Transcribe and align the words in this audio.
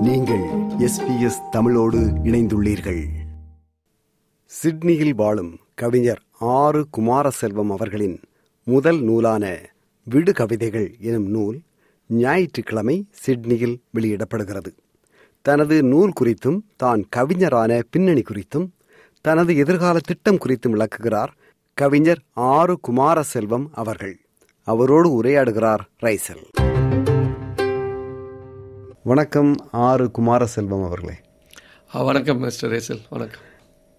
நீங்கள் 0.00 0.44
எஸ்பிஎஸ் 0.78 1.48
தமிழோடு 1.50 1.98
இணைந்துள்ளீர்கள். 1.98 3.06
சிட்னியில் 4.44 5.14
வாழும் 5.14 5.58
கவிஞர் 5.74 6.22
ஆறு 6.38 6.86
குமாரசெல்வம் 6.98 7.70
அவர்களின் 7.70 8.20
முதல் 8.62 9.00
நூலான 9.00 9.58
விடு 10.04 10.32
கவிதைகள் 10.32 10.96
எனும் 11.00 11.26
நூல் 11.26 11.60
ஞாயிற்றுக்கிழமை 12.06 13.06
சிட்னியில் 13.10 13.82
வெளியிடப்படுகிறது. 13.90 14.74
தனது 15.42 15.82
நூல் 15.82 16.12
குறித்தும் 16.20 16.60
தான் 16.76 17.06
கவிஞரான 17.08 17.80
பின்னணி 17.90 18.20
குறித்தும் 18.20 18.68
தனது 19.20 19.56
எதிர்கால 19.56 19.98
திட்டம் 20.06 20.38
குறித்தும் 20.38 20.70
விளக்குகிறார் 20.70 21.34
கவிஞர் 21.74 22.22
ஆறு 22.32 22.78
குமாரசெல்வம் 22.88 23.68
அவர்கள். 23.72 24.20
அவரோடு 24.64 25.22
உரையாடுகிறார் 25.22 25.80
ரைசல். 26.02 26.44
வணக்கம் 29.02 29.54
ஆறு 29.70 30.10
குமாரசெல்வம் 30.18 30.84
அவர்களே. 30.84 31.14
வணக்கம் 31.92 32.38
மிஸ்டர் 32.38 32.70
ரேசல் 32.70 33.00
வணக்கம். 33.10 33.40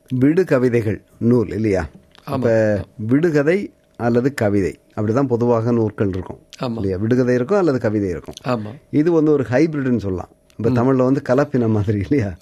விடு 0.10 0.46
கவிதைகள் 0.46 1.02
நூல் 1.18 1.50
இல்லையா? 1.50 1.88
இப்ப 2.32 2.52
விடுகதை 2.98 3.74
அல்லது 3.98 4.34
கவிதை 4.34 4.80
அப்படிதான் 4.96 5.28
பொதுவாக 5.28 5.72
நூல்கள் 5.72 6.08
இருக்கும். 6.08 6.40
இல்லையா? 6.60 6.98
விடுகதை 6.98 7.36
இருக்கும் 7.36 7.58
அல்லது 7.58 7.80
கவிதை 7.80 8.10
இருக்கும். 8.10 8.66
இது 8.92 9.12
வந்து 9.12 9.32
ஒரு 9.32 9.46
ஹைபிரிட்னு 9.52 9.98
சொல்லலாம். 9.98 10.30
இப்ப 10.58 10.70
தமிழ்ல 10.70 10.96
வந்து 10.96 11.22
கலப்பினம் 11.30 11.76
மாதிரி 11.78 12.06
இல்லையா? 12.10 12.34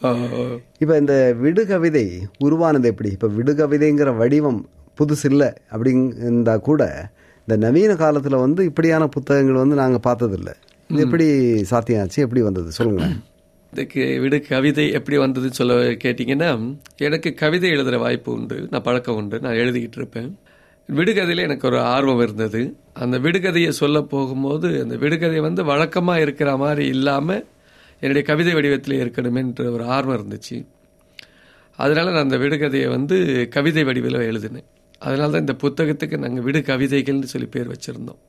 இப்ப 0.79 0.97
இந்த 0.97 1.33
விடு 1.33 1.67
கவிதை 1.67 2.27
உருவானது 2.39 2.87
எப்படி? 2.87 3.11
இப்ப 3.11 3.27
விடு 3.27 3.53
கவிதைங்கிற 3.53 4.17
வடிவம் 4.17 4.69
புதுசு 4.99 5.23
இல்லை 5.23 5.53
அப்படிங்கிருந்தா 5.71 6.57
கூட 6.57 7.09
இந்த 7.47 7.55
நவீன 7.65 7.93
காலத்துல 7.93 8.39
வந்து 8.39 8.65
இப்படியான 8.65 9.07
புத்தகங்கள் 9.07 9.61
வந்து 9.63 9.75
நாங்க 9.75 9.99
பார்த்ததில்ல. 10.09 10.53
இது 10.93 11.01
எப்படி 11.05 11.25
சாத்தியம் 11.63 12.01
ஆச்சு 12.01 12.21
எப்படி 12.21 12.41
வந்தது? 12.41 12.69
சொல்லுங்களேன். 12.71 13.17
இதுக்கு 13.73 14.03
விடு 14.21 14.37
கவிதை 14.47 14.85
எப்படி 14.91 15.17
வந்ததுன்னு 15.17 15.57
சொல்ல 15.59 15.73
கேட்டிங்கன்னா 16.03 16.47
எனக்கு 17.07 17.33
கவிதை 17.33 17.69
எழுதுகிற 17.69 17.97
வாய்ப்பு 17.97 18.31
உண்டு 18.31 18.67
நான் 18.71 18.81
பழக்கம் 18.81 19.15
உண்டு 19.15 19.39
நான் 19.39 19.59
எழுதிக்கிட்டு 19.63 19.99
இருப்பேன். 20.01 20.31
விடுகதையில் 20.89 21.43
எனக்கு 21.47 21.67
ஒரு 21.67 21.79
ஆர்வம் 21.81 22.21
இருந்தது. 22.21 22.61
அந்த 22.93 23.19
விடுகதையை 23.19 23.69
சொல்ல 23.81 24.01
போகும்போது 24.01 24.81
அந்த 24.83 24.95
விடுகதை 24.95 25.39
வந்து 25.39 25.63
வழக்கமாக 25.63 26.21
இருக்கிற 26.21 26.57
மாதிரி 26.57 26.85
இல்லாமல் 26.87 27.45
என்னுடைய 28.01 28.27
கவிதை 28.27 28.53
வடிவத்தில் 28.53 29.01
இருக்கணுமென்ற 29.03 29.71
ஒரு 29.71 29.83
ஆர்வம் 29.83 30.17
இருந்துச்சு. 30.19 30.57
அதனால 31.79 32.11
நான் 32.11 32.27
அந்த 32.29 32.37
விடுகதையை 32.37 32.89
வந்து 32.89 33.47
கவிதை 33.49 33.83
வடிவில் 33.83 34.25
எழுதினேன். 34.31 34.67
அதனால 34.99 35.31
தான் 35.31 35.45
இந்த 35.47 35.57
புத்தகத்துக்கு 35.63 36.17
நாங்கள் 36.17 36.43
விடு 36.43 36.59
கவிதைகள்னு 36.59 37.33
சொல்லி 37.35 37.47
பேர் 37.47 37.73
வச்சுருந்தோம். 37.75 38.21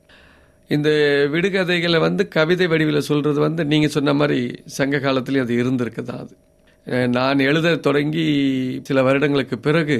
இந்த 0.71 0.89
விடுகதைகளை 1.31 1.99
வந்து 1.99 2.23
கவிதை 2.29 2.65
வடிவில் 2.67 3.07
சொல்கிறது 3.07 3.39
வந்து 3.39 3.61
நீங்கள் 3.65 3.93
சொன்ன 3.93 4.13
மாதிரி 4.13 4.39
சங்க 4.75 4.99
காலத்துலேயும் 4.99 5.45
அது 5.45 5.55
இருந்திருக்கு 5.55 6.03
தான் 6.03 6.21
அது 6.23 6.35
நான் 7.09 7.41
எழுத 7.41 7.75
தொடங்கி 7.79 8.25
சில 8.81 9.01
வருடங்களுக்கு 9.03 9.57
பிறகு 9.59 9.97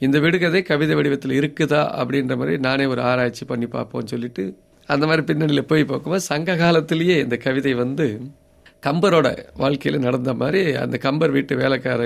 இந்த 0.00 0.16
விடுகதை 0.18 0.60
கவிதை 0.62 0.94
வடிவத்தில் 0.96 1.38
இருக்குதா 1.40 1.82
அப்படின்ற 1.98 2.36
மாதிரி 2.36 2.56
நானே 2.58 2.84
ஒரு 2.84 3.02
ஆராய்ச்சி 3.02 3.44
பண்ணி 3.44 3.66
பார்ப்போம்னு 3.68 4.12
சொல்லிட்டு 4.14 4.44
அந்த 4.88 5.04
மாதிரி 5.06 5.22
பின்னணியில் 5.26 5.68
போய் 5.68 5.84
பார்க்கும்போது 5.84 6.24
சங்க 6.24 6.56
காலத்திலேயே 6.56 7.16
இந்த 7.20 7.36
கவிதை 7.38 7.74
வந்து 7.74 8.06
கம்பரோட 8.82 9.28
வாழ்க்கையில் 9.56 10.04
நடந்த 10.04 10.30
மாதிரி 10.34 10.62
அந்த 10.76 10.96
கம்பர் 10.98 11.34
வீட்டு 11.36 11.54
வேலைக்கார 11.56 12.02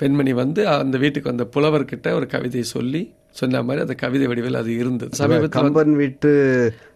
பெண்மணி 0.00 0.32
வந்து 0.34 0.60
அந்த 0.74 0.98
வீட்டுக்கு 0.98 1.30
வந்த 1.30 1.44
புலவர்கிட்ட 1.54 2.12
ஒரு 2.12 2.26
கவிதையை 2.26 2.66
சொல்லி 2.68 3.00
சொன்ன 3.32 3.62
மாதிரி 3.62 3.82
அந்த 3.82 3.94
கவிதை 3.94 4.26
வடிவில் 4.26 4.54
அது 4.54 4.70
இருந்தது. 4.76 5.12
சமீபத்தில் 5.16 5.54
கம்பன் 5.56 5.92
வீட்டு 5.94 6.30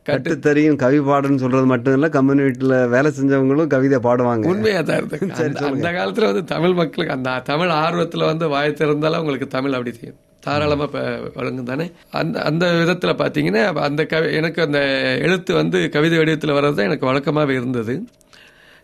கட்டுத்தறியும் 0.07 0.77
கவி 0.77 0.99
பாடுன்னு 1.01 1.35
சொல்றது 1.37 1.67
மட்டும் 1.67 1.95
இல்ல 1.95 2.09
கம்பன் 2.09 2.39
வீட்டுல 2.39 2.89
வேலை 2.89 3.13
செஞ்சவங்களும் 3.13 3.67
கவிதை 3.67 3.99
பாடுவாங்க. 4.01 4.47
உண்மையா 4.47 4.81
தான் 4.81 4.99
இருக்கு 4.99 5.29
அந்த- 5.69 5.93
காலத்துல 5.95 6.25
வந்து 6.25 6.45
தமிழ் 6.45 6.75
மக்களுக்கு 6.75 7.15
அந்த 7.15 7.39
தமிழ் 7.45 7.73
ஆர்வத்துல 7.79 8.25
வந்து 8.25 8.49
வாய் 8.49 8.73
திறந்தாலும் 8.73 9.19
உங்களுக்கு 9.19 9.49
தமிழ் 9.49 9.73
அப்படி 9.73 9.93
தெரியும். 9.93 10.19
தாராளமா 10.43 10.83
இப்ப 10.83 11.03
வழங்கும் 11.35 11.65
தானே? 11.65 11.85
அந்த 12.13 12.43
அந்த 12.43 12.65
விதத்துல 12.81 13.13
பாத்தீங்கன்னா 13.15 13.61
அந்த 13.83 14.05
கவி 14.07 14.33
எனக்கு 14.33 14.63
அந்த 14.63 14.81
எழுத்து 15.23 15.55
வந்து 15.55 15.89
கவிதை 15.89 16.19
வடிவத்தில் 16.19 16.51
வர்றது 16.51 16.75
தான் 16.75 16.87
எனக்கு 16.87 17.07
வழக்கமாவே 17.07 17.51
இருந்தது. 17.51 17.95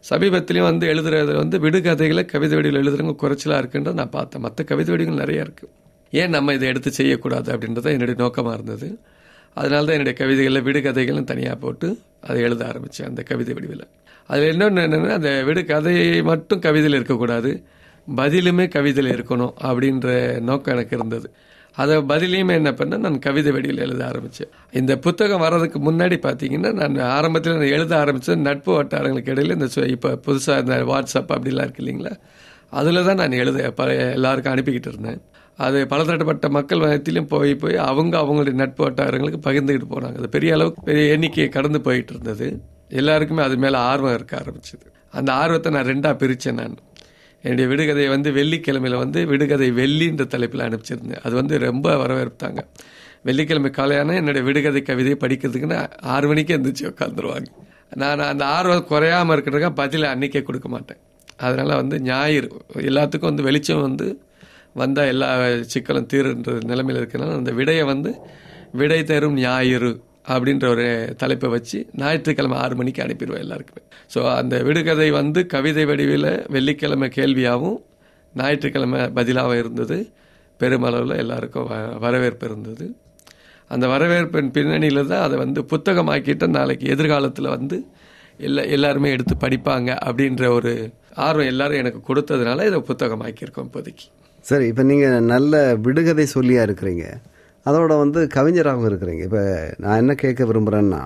சமீபத்திலையும் 0.05 0.69
வந்து 0.71 0.87
எழுதுறது 0.93 1.33
வந்து 1.43 1.57
விடுகதைகளை 1.65 2.23
கவிதை 2.33 2.55
வடிவில் 2.59 2.81
எழுதுறவங்க 2.83 3.15
குறைச்சலாக 3.23 3.61
இருக்குன்றது 3.63 3.99
நான் 4.01 4.15
பார்த்தேன். 4.19 4.43
மற்ற 4.47 4.65
கவிதை 4.71 4.91
வடிவங்கள் 4.95 5.23
நிறையா 5.25 5.43
இருக்குது 5.47 5.73
ஏன் 6.21 6.33
நம்ம 6.37 6.53
இதை 6.57 6.69
எடுத்து 6.73 6.91
செய்யக்கூடாது 6.99 7.49
அப்படின்றது 7.55 7.85
தான் 7.87 7.97
என்னுடைய 7.97 8.17
நோக்கமாக 8.23 8.55
இருந்தது. 8.59 8.89
அதனால 9.57 9.83
தான் 9.87 9.97
என்னுடைய 9.99 10.15
கவிதைகளில் 10.21 10.65
விடுகதைகளும் 10.69 11.29
தனியாக 11.33 11.57
போட்டு 11.65 11.89
அதை 12.29 12.41
எழுத 12.49 12.63
ஆரம்பித்தேன் 12.71 13.09
அந்த 13.11 13.23
கவிதை 13.31 13.55
வடிவில். 13.57 13.85
அதில் 14.31 14.51
இன்னொன்று 14.53 14.83
என்னென்னா 14.87 15.13
அந்த 15.21 15.31
விடுகதை 15.49 15.95
மட்டும் 16.31 16.65
கவிதையில் 16.67 16.99
இருக்கக்கூடாது. 16.99 17.53
பதிலுமே 18.21 18.67
கவிதையில் 18.77 19.13
இருக்கணும் 19.17 19.55
அப்படின்ற 19.69 20.09
நோக்கம் 20.51 20.75
எனக்கு 20.77 20.97
இருந்தது. 20.99 21.29
அதை 21.81 21.97
பதிலையுமே 22.13 22.55
என்ன 22.61 22.71
பண்ணேன்? 22.79 23.05
நான் 23.07 23.19
கவிதை 23.27 23.51
வடிவில் 23.57 23.85
எழுத 23.87 24.03
ஆரம்பித்தேன் 24.11 24.53
இந்த 24.81 24.93
புத்தகம் 25.07 25.43
வர்றதுக்கு 25.45 25.79
முன்னாடி 25.89 26.17
பார்த்தீங்கன்னா 26.27 26.71
நான் 26.81 26.97
ஆரம்பத்தில் 27.17 27.59
நான் 27.61 27.75
எழுத 27.77 27.93
ஆரம்பித்தது 28.03 28.39
நட்பு 28.49 28.71
வட்டாரங்களுக்கு 28.79 29.35
இடையில 29.35 29.57
இந்த 29.59 29.87
இப்போ 29.97 30.11
புதுசாக 30.27 30.65
இந்த 30.65 30.77
வாட்ஸ்அப் 30.93 31.35
அப்படிலாம் 31.37 31.67
இருக்கு 31.67 31.85
இல்லைங்களா? 31.85 32.15
அதில் 32.81 33.07
தான் 33.09 33.21
நான் 33.23 33.41
எழுத 33.43 33.71
ப 33.79 33.87
எல்லாருக்கும் 34.17 34.55
அனுப்பிக்கிட்டு 34.55 34.91
இருந்தேன். 34.93 35.21
அது 35.59 35.79
பலதரப்பட்ட 35.93 36.49
மக்கள் 36.57 36.83
மத்தியிலும் 36.83 37.31
போய் 37.33 37.53
போய் 37.63 37.77
அவங்க 37.89 38.15
அவங்களுடைய 38.21 38.57
நட்பு 38.63 38.83
வட்டாரங்களுக்கு 38.87 39.41
பகிர்ந்துக்கிட்டு 39.47 39.89
போனாங்க. 39.95 40.19
அது 40.21 40.29
பெரிய 40.37 40.51
அளவுக்கு 40.57 40.87
பெரிய 40.91 41.15
எண்ணிக்கையை 41.15 41.49
கடந்து 41.57 41.81
போயிட்டு 41.89 42.13
இருந்தது. 42.15 42.49
எல்லாருக்குமே 43.01 43.43
அது 43.49 43.57
மேலே 43.65 43.79
ஆர்வம் 43.91 44.15
இருக்க 44.15 44.35
ஆரம்பிச்சது. 44.43 44.87
அந்த 45.19 45.31
ஆர்வத்தை 45.33 45.71
நான் 45.73 45.91
ரெண்டாக 45.93 46.15
பிரித்தேன் 46.23 46.59
நான். 46.61 46.77
என்னுடைய 47.45 47.67
விடுகதையை 47.73 48.09
வந்து 48.09 48.31
வெள்ளிக்கிழமையில் 48.31 49.03
வந்து 49.03 49.21
விடுகதை 49.27 49.69
வெள்ளின்ற 49.73 50.25
தலைப்பில் 50.27 50.65
அனுப்பிச்சிருந்தேன். 50.67 51.23
அது 51.23 51.35
வந்து 51.35 51.59
ரொம்ப 51.59 51.95
வரவேற்பாங்க 51.97 52.63
வெள்ளிக்கிழமை 53.29 53.71
காலையான 53.71 54.15
என்னுடைய 54.15 54.43
விடுகதை 54.47 54.83
கவிதையை 54.83 55.17
படிக்கிறதுக்குன்னு 55.25 55.79
ஆறு 56.15 56.27
மணிக்கு 56.29 56.55
எழுந்திரிச்சு 56.57 56.85
உட்காந்துருவாங்க 56.91 57.49
நான் 58.03 58.29
அந்த 58.33 58.45
ஆர்வம் 58.57 58.89
குறையாம 58.91 59.35
இருக்கிறதுக்காக 59.37 59.75
பதில் 59.83 60.11
அன்றைக்கே 60.13 60.43
கொடுக்க 60.43 60.69
மாட்டேன். 60.69 61.01
அதனால் 61.37 61.79
வந்து 61.81 61.97
ஞாயிறு 62.01 62.49
எல்லாத்துக்கும் 62.91 63.31
வந்து 63.33 63.43
வெளிச்சம் 63.43 63.81
வந்து 63.81 64.07
வந்தால் 64.75 65.07
எல்லா 65.07 65.29
சிக்கலும் 65.73 66.09
தீருன்ற 66.13 66.53
நிலைமையில் 66.71 67.01
இருக்கிறனால 67.03 67.39
அந்த 67.41 67.53
விடையை 67.53 67.85
வந்து 67.85 68.11
விடை 68.73 69.01
தரும் 69.05 69.37
ஞாயிறு 69.37 69.91
அப்படின்ற 70.29 70.69
ஒரு 70.69 71.15
தலைப்பை 71.19 71.51
வச்சு 71.51 71.87
ஞாயிற்றுக்கிழமை 71.97 72.59
ஆறு 72.59 72.77
மணிக்கு 72.77 73.03
அனுப்பிடுவோம் 73.03 73.39
எல்லாருக்குமே. 73.39 73.87
ஸோ 74.15 74.35
அந்த 74.35 74.63
விடுகதை 74.63 75.11
வந்து 75.11 75.47
கவிதை 75.47 75.85
வடிவில் 75.85 76.45
வெள்ளிக்கிழமை 76.49 77.11
கேள்வியாகவும் 77.15 77.77
ஞாயிற்றுக்கிழமை 78.37 79.01
பதிலாகவும் 79.01 79.59
இருந்தது. 79.59 80.11
பெருமளவில் 80.59 81.17
எல்லாருக்கும் 81.17 81.71
வ- 81.71 81.99
வரவேற்பு 81.99 82.47
இருந்தது. 82.47 82.97
அந்த 83.69 83.87
வரவேற்பின் 83.87 84.51
பின்னணியில் 84.51 85.07
தான் 85.07 85.23
அதை 85.23 85.39
வந்து 85.39 85.63
புத்தகமாக்கிட்டு 85.63 86.47
நாளைக்கு 86.47 86.87
எதிர்காலத்தில் 86.87 87.49
வந்து 87.49 87.87
எல்லா 88.39 88.63
எல்லாருமே 88.63 89.11
எடுத்து 89.11 89.35
படிப்பாங்க 89.41 89.97
அப்படின்ற 90.05 90.49
ஒரு 90.49 90.93
ஆர்வம் 91.15 91.47
எல்லாரும் 91.47 91.77
எனக்கு 91.77 92.15
கொடுத்ததுனால 92.15 92.67
இதை 92.67 92.83
புத்தகமாக்கியிருக்கோம் 92.89 93.69
இப்போதைக்கு. 93.73 94.11
சரி 94.41 94.67
இப்போ 94.67 94.83
நீங்கள் 94.83 95.23
நல்ல 95.23 95.77
விடுகதை 95.77 96.27
சொல்லியாக 96.35 96.69
இருக்கிறீங்க. 96.69 97.05
அதோட 97.65 97.99
வந்து 97.99 98.27
கவிஞராகவும் 98.27 98.89
இருக்கிறீங்க. 98.91 99.23
இப்ப 99.23 99.41
நான் 99.79 99.97
என்ன 99.97 100.15
கேட்க 100.15 100.45
விரும்புறேன்னா 100.45 101.03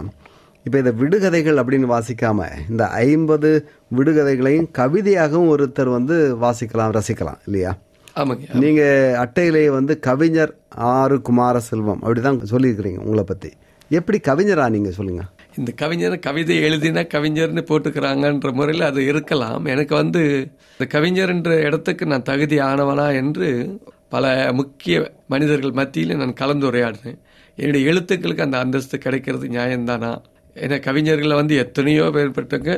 இப்ப 0.65 0.79
இந்த 0.79 0.93
விடுகதைகள் 0.93 1.59
அப்படின்னு 1.61 1.89
வாசிக்காம 1.95 2.47
இந்த 2.71 2.89
ஐம்பது 2.89 3.69
விடுகதைகளையும் 3.97 4.71
கவிதையாகவும் 4.79 5.51
ஒருத்தர் 5.57 5.91
வந்து 5.91 6.37
வாசிக்கலாம் 6.37 6.95
ரசிக்கலாம் 6.99 7.41
இல்லையா? 7.47 7.77
ஆமாங்க. 8.17 8.55
நீங்க 8.55 8.83
அட்டையிலேயே 9.25 9.67
வந்து 9.67 9.99
கவிஞர் 9.99 10.55
ஆறு 10.69 11.17
குமாரசெல்வம் 11.17 12.03
அப்படிதான் 12.03 12.41
சொல்லியிருக்கிறீங்க 12.51 12.99
உங்களை 12.99 13.25
பத்தி. 13.25 13.51
எப்படி 13.89 14.21
கவிஞரா 14.29 14.71
நீங்க 14.71 14.91
சொல்லுங்க. 14.91 15.23
இந்த 15.59 15.73
கவிஞர் 15.77 16.19
கவிதை 16.19 16.63
எழுதினா 16.63 17.03
கவிஞர்னு 17.07 17.63
போட்டுக்கிறாங்கன்ற 17.71 18.53
முறையில் 18.53 18.85
அது 18.85 19.07
இருக்கலாம். 19.07 19.65
எனக்கு 19.65 19.95
வந்து 19.95 20.49
இந்த 20.79 20.99
கவிஞர்ன்ற 20.99 21.61
இடத்துக்கு 21.61 22.07
நான் 22.07 22.23
தகுதி 22.23 22.59
ஆனவனா 22.59 23.15
என்று 23.15 23.79
பல 24.13 24.25
முக்கிய 24.59 24.97
மனிதர்கள் 25.33 25.79
மத்தியில் 25.81 26.21
நான் 26.23 26.39
கலந்துரையாடினேன் 26.43 27.19
என்னுடைய 27.59 27.83
எழுத்துக்களுக்கு 27.91 28.47
அந்த 28.47 28.59
அந்தஸ்து 28.65 28.97
கிடைக்கிறது 28.99 29.47
நியாயம்தானா? 29.57 30.13
ஏன்னா 30.57 30.77
கவிஞர்களை 30.89 31.37
வந்து 31.41 31.55
எத்தனையோ 31.65 32.05
பேர்பட்டவங்க 32.17 32.73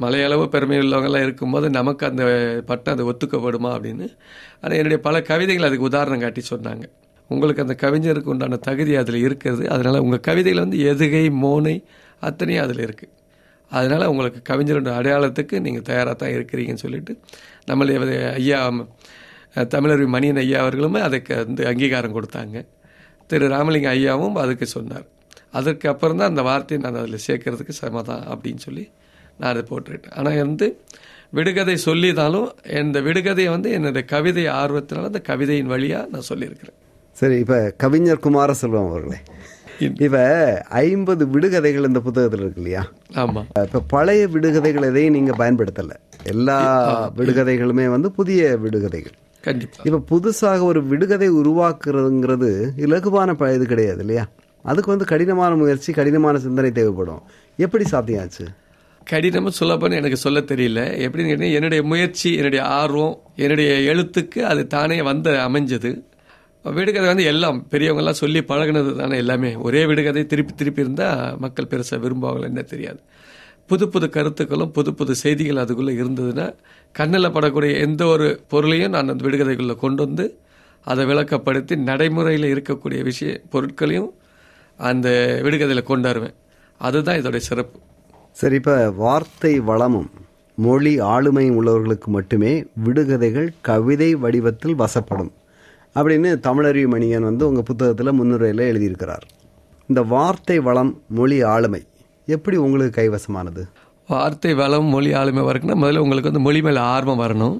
மலையளவு 0.00 0.44
பெருமை 0.54 0.78
உள்ளவங்களாம் 0.84 1.24
இருக்கும்போது 1.26 1.66
நமக்கு 1.70 2.04
அந்த 2.08 2.24
பட்டம் 2.70 2.94
அது 2.94 3.04
ஒத்துக்கப்படுமா 3.10 3.70
அப்படின்னு. 3.76 4.06
ஆனால் 4.60 4.78
என்னுடைய 4.78 5.00
பல 5.08 5.20
கவிதைகள் 5.30 5.68
அதுக்கு 5.68 5.88
உதாரணம் 5.90 6.24
காட்டி 6.24 6.42
சொன்னாங்க. 6.50 6.84
உங்களுக்கு 7.30 7.64
அந்த 7.66 7.76
கவிஞருக்கு 7.84 8.32
உண்டான 8.34 8.58
தகுதி 8.68 8.92
அதில் 9.02 9.20
இருக்கிறது. 9.26 9.64
அதனால் 9.74 10.02
உங்கள் 10.06 10.26
கவிதையில் 10.28 10.64
வந்து 10.64 10.80
எதுகை 10.92 11.24
மோனை 11.44 11.76
அத்தனையும் 12.28 12.64
அதில் 12.66 12.82
இருக்குது 12.86 13.12
அதனால் 13.70 14.10
உங்களுக்கு 14.12 14.40
கவிஞருடைய 14.50 14.92
அடையாளத்துக்கு 14.98 15.56
நீங்கள் 15.64 15.86
தயாராக 15.88 16.14
தான் 16.14 16.34
இருக்கிறீங்கன்னு 16.36 16.84
சொல்லிட்டு 16.84 17.12
நம்மளுடைய 17.70 18.18
ஐயா 18.40 18.60
அஹ், 19.56 19.66
தமிழர் 19.66 20.04
மணியன் 20.08 20.36
ஐயா 20.36 20.60
அவர்களுமே 20.62 21.00
அதுக்கு 21.00 21.34
வந்து 21.42 21.66
அங்கீகாரம் 21.66 22.16
கொடுத்தாங்க. 22.16 22.56
திரு 23.30 23.48
ராமலிங்க 23.48 23.88
ஐயாவும் 23.92 24.36
அதுக்கு 24.36 24.66
சொன்னார். 24.68 25.06
அதற்கு 25.52 25.88
அப்புறம் 25.88 26.16
தான் 26.16 26.28
அந்த 26.28 26.42
வார்த்தையை 26.42 26.78
நான் 26.82 27.00
அதில் 27.00 27.24
சேர்க்கறதுக்கு 27.26 27.74
சமதான் 27.80 28.24
அப்படின்னு 28.32 28.56
சொல்லி 28.58 28.84
நான் 29.38 29.50
அதை 29.52 29.62
போட்டுக்கிட்டேன். 29.64 30.14
ஆனால் 30.14 30.42
வந்து 30.42 30.66
விடுகதை 31.32 31.76
சொல்லிதாலும் 31.84 32.48
இந்த 32.80 33.00
விடுகதையை 33.00 33.50
வந்து 33.50 33.70
என்னுடைய 33.70 34.04
கவிதை 34.06 34.44
ஆர்வத்தினால 34.56 35.04
அந்த 35.04 35.22
கவிதையின் 35.26 35.70
வழியா 35.70 36.08
நான் 36.08 36.22
சொல்லியிருக்கிறேன். 36.22 36.76
சரி 37.16 37.36
இப்ப 37.38 37.56
கவிஞர் 37.76 38.24
குமாரசெல்வம் 38.26 38.88
அவர்களே. 38.88 39.18
இப்ப 39.98 40.18
ஐம்பது 40.80 41.26
விடுகதைகள் 41.26 41.84
இந்த 41.84 42.00
புத்தகத்தில் 42.00 42.40
இருக்கு 42.40 42.60
இல்லையா? 42.60 42.82
ஆமா. 43.14 43.42
இப்ப 43.62 43.82
பழைய 43.88 44.26
விடுகதைகள் 44.28 44.82
எதையும் 44.82 45.12
நீங்க 45.12 45.32
பயன்படுத்தல. 45.38 45.92
எல்லா 46.24 46.58
விடுகதைகளுமே 47.16 47.86
வந்து 47.88 48.10
புதிய 48.12 48.56
விடுகதைகள். 48.56 49.16
கண்டிப்பா. 49.46 49.82
இப்ப 49.82 50.20
புதுசாக 50.20 50.62
ஒரு 50.62 50.86
விடுகதை 50.86 51.30
உருவாக்குறதுங்கிறது 51.30 52.70
இலகுவான 52.76 53.34
ப- 53.34 53.54
இது 53.54 53.66
கிடையாது 53.66 53.98
இல்லையா? 53.98 54.28
அதுக்கு 54.62 54.90
வந்து 54.90 55.04
கடினமான 55.04 55.54
முயற்சி 55.54 55.92
கடினமான 55.92 56.38
சிந்தனை 56.38 56.70
தேவைப்படும். 56.72 57.22
எப்படி 57.56 57.84
சாத்தியாச்சு 57.90 58.46
கடினமா 59.10 59.50
சொல்லப்போன்னு 59.60 59.92
எனக்கு 59.92 60.16
சொல்ல 60.16 60.40
தெரியல. 60.40 60.88
எப்படின்னு 60.98 61.28
கேட்டீங்கன்னா, 61.28 61.52
என்னுடைய 61.52 61.82
முயற்சி 61.82 62.34
என்னுடைய 62.34 62.64
ஆர்வம் 62.64 63.20
என்னுடைய 63.36 63.94
எழுத்துக்கு 63.94 64.38
அது 64.38 64.66
தானே 64.66 65.02
வந்து 65.02 65.30
அமைஞ்சது. 65.30 66.02
விடுகதை 66.62 67.08
வந்து 67.08 67.24
எல்லாம் 67.24 67.68
பெரியவங்க 67.68 68.02
எல்லாம் 68.02 68.18
சொல்லி 68.18 68.38
பழகுனது 68.38 68.96
தானே 68.96 69.16
எல்லாமே. 69.16 69.54
ஒரே 69.54 69.86
விடுகதை 69.86 70.26
திருப்பி 70.26 70.54
திருப்பி 70.54 70.80
இருந்தா 70.80 71.36
மக்கள் 71.38 71.66
பெருசா 71.70 71.94
விரும்புவாங்களோ 71.96 72.42
என்ன 72.42 72.62
தெரியாது. 72.62 73.00
புது 73.66 73.88
புது 73.88 74.10
கருத்துக்களும் 74.10 74.70
புது 74.70 74.94
புது 74.94 75.14
செய்திகள் 75.14 75.56
அதுக்குள்ளே 75.56 75.92
இருந்ததுன்னா 75.94 76.54
கண்ணில் 76.92 77.34
படக்கூடிய 77.34 77.80
எந்த 77.80 78.06
ஒரு 78.06 78.40
பொருளையும் 78.48 78.90
நான் 78.90 79.08
அந்த 79.08 79.28
விடுகதைக்குள்ளே 79.28 79.76
கொண்டு 79.76 80.06
வந்து 80.06 80.38
அதை 80.84 81.04
விளக்கப்படுத்தி 81.04 81.76
நடைமுறையில் 81.76 82.52
இருக்கக்கூடிய 82.54 83.02
விஷய 83.02 83.40
பொருட்களையும் 83.50 84.12
அந்த 84.76 85.08
விடுகதையில் 85.42 85.88
கொண்டாடுவேன் 85.88 86.34
அதுதான் 86.78 87.18
இதோடைய 87.18 87.36
சிறப்பு. 87.36 87.78
சரி 88.32 88.54
இப்போ 88.54 88.90
வார்த்தை 88.90 89.60
வளமும் 89.60 90.10
மொழி 90.54 91.00
ஆளுமையும் 91.00 91.58
உள்ளவர்களுக்கு 91.60 92.04
மட்டுமே 92.04 92.64
விடுகதைகள் 92.84 93.48
கவிதை 93.60 94.14
வடிவத்தில் 94.14 94.78
வசப்படும். 94.78 95.32
அப்படின்னு 95.94 96.30
தமிழறிவு 96.48 96.88
மணியன் 96.88 97.22
வந்து 97.22 97.48
உங்கள் 97.48 97.62
புத்தகத்தில் 97.62 98.12
முன்னுரையில் 98.12 98.64
எழுதியிருக்கிறார். 98.70 99.26
இந்த 99.86 100.02
வார்த்தை 100.02 100.58
வளம் 100.58 101.02
மொழி 101.08 101.42
ஆளுமை. 101.42 101.82
எப்படி 102.34 102.56
உங்களுக்கு 102.66 102.94
கைவசமானது? 103.00 103.62
வார்த்தை 104.08 104.52
வளம் 104.60 104.88
மொழி 104.94 105.10
ஆளுமை 105.20 105.42
வரக்குன்னா 105.48 105.76
முதல்ல 105.82 106.02
உங்களுக்கு 106.04 106.30
வந்து 106.30 106.44
மொழி 106.46 106.60
மேலே 106.66 106.80
ஆர்வம் 106.94 107.20
வரணும். 107.24 107.56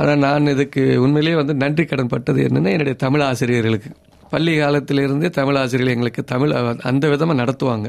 ஆனால் 0.00 0.20
நான் 0.24 0.50
இதுக்கு 0.52 0.82
உண்மையிலேயே 1.04 1.36
வந்து 1.40 1.54
நன்றி 1.62 1.84
கடன் 1.84 2.10
பட்டது 2.14 2.40
என்னென்னா 2.48 2.70
என்னுடைய 2.76 2.96
தமிழ் 3.04 3.24
ஆசிரியர்களுக்கு. 3.28 3.90
பள்ளி 4.32 4.52
காலத்திலிருந்தே 4.60 5.28
தமிழ் 5.38 5.58
ஆசிரியர்கள் 5.62 5.96
எங்களுக்கு 5.96 6.22
தமிழ் 6.32 6.52
அந்த 6.90 7.04
விதமாக 7.12 7.38
நடத்துவாங்க. 7.42 7.88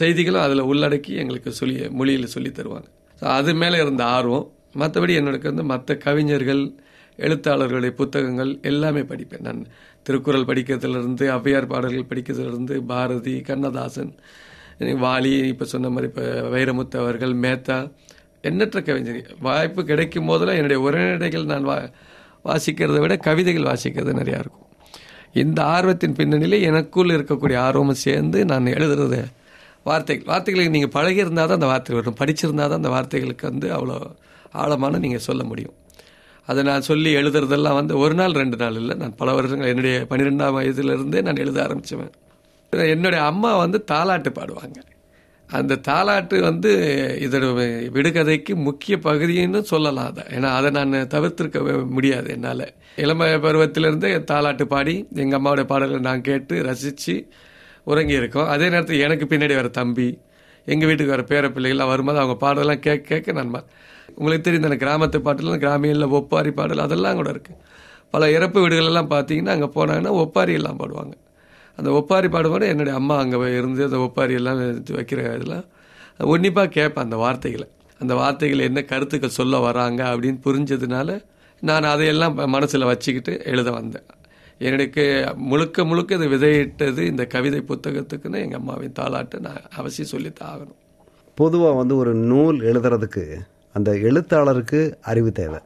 செய்திகளும் 0.00 0.44
அதில் 0.46 0.68
உள்ளடக்கி 0.70 1.12
எங்களுக்கு 1.22 1.50
சொல்லி 1.60 1.76
மொழியில் 1.98 2.32
சொல்லி 2.34 2.50
தருவாங்க. 2.58 2.88
ஸோ 3.20 3.24
அது 3.38 3.52
மேலே 3.62 3.78
இருந்த 3.84 4.04
ஆர்வம். 4.16 4.46
மற்றபடி 4.82 5.14
என்னோட 5.20 5.38
வந்து 5.50 5.64
மற்ற 5.72 5.96
கவிஞர்கள் 6.06 6.62
எழுத்தாளர்களுடைய 7.18 7.92
புத்தகங்கள் 8.00 8.52
எல்லாமே 8.70 9.02
படிப்பேன். 9.10 9.44
நான் 9.48 9.60
திருக்குறள் 10.06 10.48
படிக்கிறதுலேருந்து 10.50 11.24
ஔவையார் 11.36 11.72
பாடல்கள் 11.72 12.10
படிக்கிறதுலேருந்து 12.12 12.76
பாரதி 12.92 13.34
கண்ணதாசன் 13.50 14.12
வாலி 15.04 15.32
இப்போ 15.52 15.64
சொன்ன 15.74 15.90
மாதிரி 15.94 16.08
இப்போ 16.10 16.24
வைரமுத்து 16.54 16.96
அவர்கள் 17.02 17.34
மேத்தா 17.44 17.76
எண்ணற்ற 18.48 18.78
கவிஞர். 18.86 19.20
வாய்ப்பு 19.46 19.80
கிடைக்கும் 19.90 20.28
போதெல்லாம் 20.30 20.58
என்னுடைய 20.60 20.78
உரைநடைகள் 20.86 21.44
நான் 21.52 21.68
வா 21.70 21.76
வாசிக்கிறத 22.48 23.00
விட 23.02 23.14
கவிதைகள் 23.26 23.68
வாசிக்கிறது 23.70 24.12
நிறையா 24.20 24.38
இருக்கும். 24.42 24.66
இந்த 25.42 25.58
ஆர்வத்தின் 25.74 26.16
பின்னணியிலே 26.18 26.58
எனக்குள் 26.70 27.14
இருக்கக்கூடிய 27.16 27.56
ஆர்வமும் 27.66 28.02
சேர்ந்து 28.06 28.38
நான் 28.52 28.74
எழுதுறது 28.76 29.20
வார்த்தைகள் 29.88 30.28
வார்த்தைகளுக்கு 30.32 30.74
நீங்கள் 30.76 30.94
பழகியிருந்தால் 30.96 31.48
தான் 31.50 31.58
அந்த 31.60 31.68
வார்த்தை 31.72 31.94
வரும். 31.98 32.18
படிச்சிருந்தால் 32.20 32.70
தான் 32.72 32.80
அந்த 32.82 32.90
வார்த்தைகளுக்கு 32.96 33.46
வந்து 33.50 33.68
அவ்வளோ 33.76 33.96
ஆழமான 34.62 34.98
நீங்கள் 35.04 35.24
சொல்ல 35.28 35.42
முடியும். 35.50 35.76
அதை 36.48 36.60
நான் 36.68 36.86
சொல்லி 36.90 37.10
எழுதுறதெல்லாம் 37.20 37.78
வந்து 37.80 37.94
ஒரு 38.04 38.14
நாள் 38.20 38.38
ரெண்டு 38.42 38.56
நாள் 38.62 38.78
இல்லை. 38.80 38.94
நான் 39.02 39.16
பல 39.20 39.32
வருஷங்கள் 39.38 39.70
என்னுடைய 39.72 39.96
பன்னிரெண்டாம் 40.10 40.56
வயதுலேருந்தே 40.58 41.22
நான் 41.28 41.40
எழுத 41.44 41.58
ஆரம்பிச்சுவேன். 41.66 42.12
என்னுடைய 42.92 43.20
அம்மா 43.30 43.50
வந்து 43.56 43.84
தாலாட்டு 43.90 44.30
பாடுவாங்க. 44.38 44.78
அந்த 45.50 45.78
தாலாட்டு 45.88 46.36
வந்து 46.40 46.70
இதோட 47.24 47.46
விடுகதைக்கு 47.96 48.52
முக்கிய 48.66 48.94
பகுதின்னு 49.06 49.60
சொல்லலாம் 49.72 50.08
அதை. 50.12 50.22
ஏன்னா 50.36 50.50
அதை 50.58 50.68
நான் 50.76 50.94
தவிர்த்திருக்க 51.14 51.60
முடியாது 51.96 52.28
என்னால். 52.36 52.66
இளம 53.04 53.28
பருவத்திலிருந்தே 53.44 54.10
தாலாட்டு 54.30 54.64
பாடி 54.64 54.94
எங்கள் 55.22 55.38
அம்மாவோட 55.38 55.64
பாடல்களை 55.72 56.02
நான் 56.08 56.26
கேட்டு 56.28 56.62
ரசித்து 56.68 57.16
உறங்கி 57.84 58.14
இருக்கோம் 58.20 58.50
அதே 58.54 58.66
நேரத்தில் 58.68 59.04
எனக்கு 59.06 59.26
பின்னாடி 59.32 59.54
வர 59.60 59.68
தம்பி 59.80 60.08
எங்கள் 60.66 60.88
வீட்டுக்கு 60.88 61.14
வர 61.14 61.24
பேர 61.30 61.46
பிள்ளைகள்லாம் 61.54 61.92
வரும்போது 61.92 62.20
அவங்க 62.22 62.36
பாடலாம் 62.44 62.82
கேட்க 62.86 63.04
கேட்க 63.12 63.32
நான் 63.32 63.54
உங்களுக்கு 64.16 64.44
தெரியும் 64.46 64.68
அந்த 64.70 64.78
கிராமத்து 64.84 65.18
பாட்டுலாம் 65.26 65.62
கிராமியில் 65.64 66.06
ஒப்பாரி 66.18 66.50
பாடல் 66.50 66.78
அதெல்லாம் 66.78 67.16
கூட 67.16 67.30
இருக்குது 67.30 67.58
பல 68.10 68.30
இறப்பு 68.30 68.58
வீடுகளெல்லாம் 68.60 69.12
பார்த்தீங்கன்னா 69.14 69.54
அங்கே 69.56 69.68
போனாங்கன்னா 69.76 70.12
ஒப்பாரி 70.22 70.52
எல்லாம் 70.52 70.80
பாடுவாங்க. 70.80 71.14
அந்த 71.78 71.90
ஒப்பாரி 71.98 72.28
பாடும்போது 72.28 72.70
என்னுடைய 72.72 72.94
அம்மா 73.00 73.14
அங்கே 73.22 73.38
இருந்து 73.58 73.82
அந்த 73.88 73.98
ஒப்பாரி 74.06 74.34
எல்லாம் 74.40 74.58
வைக்கிற 74.98 75.20
இதெல்லாம் 75.36 75.66
உன்னிப்பாக 76.32 76.68
கேட்பேன் 76.78 77.06
அந்த 77.06 77.18
வார்த்தைகளை. 77.24 77.68
அந்த 78.00 78.12
வார்த்தைகள் 78.20 78.66
என்ன 78.68 78.80
கருத்துக்கள் 78.90 79.38
சொல்ல 79.40 79.58
வராங்க 79.66 80.02
அப்படின்னு 80.12 80.40
புரிஞ்சதுனால 80.46 81.18
நான் 81.62 81.92
அதையெல்லாம் 81.92 82.34
மனசில் 82.54 82.90
வச்சுக்கிட்டு 82.90 83.32
எழுத 83.52 83.70
வந்தேன். 83.70 84.06
எனக்கு 84.68 85.04
முழுக்க 85.50 85.84
முழுக்க 85.90 86.18
இது 86.18 86.26
விதையிட்டது 86.34 87.02
இந்த 87.12 87.24
கவிதை 87.34 87.60
புத்தகத்துக்குன்னு 87.68 88.42
எங்கள் 88.44 88.60
அம்மாவின் 88.60 88.96
தாளாட்டை 88.98 89.38
நான் 89.46 89.62
அவசியம் 89.80 90.12
சொல்லித்தான் 90.12 90.50
ஆகணும். 90.52 90.78
பொதுவாக 91.38 91.78
வந்து 91.80 91.94
ஒரு 91.96 92.12
நூல் 92.30 92.58
எழுதுறதுக்கு 92.70 93.24
அந்த 93.76 93.90
எழுத்தாளருக்கு 94.08 94.80
அறிவு 95.10 95.30
தேவை. 95.40 95.60